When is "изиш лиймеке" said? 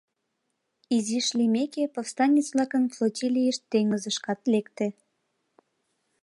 0.95-1.83